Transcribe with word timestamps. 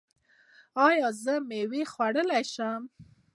ایا 0.87 1.07
زه 1.23 1.33
میوه 1.49 1.81
خوړلی 1.91 2.43
شم؟ 2.53 2.81